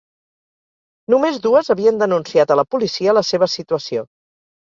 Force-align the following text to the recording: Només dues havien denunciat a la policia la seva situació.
Només 1.13 1.37
dues 1.43 1.69
havien 1.73 2.01
denunciat 2.03 2.53
a 2.55 2.59
la 2.61 2.65
policia 2.75 3.15
la 3.19 3.25
seva 3.33 3.51
situació. 3.59 4.07